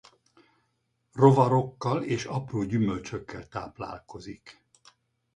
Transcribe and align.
Rovarokkal 1.13 2.03
és 2.03 2.25
apró 2.25 2.63
gyümölcsökkel 2.63 3.47
táplálkozik. 3.47 4.63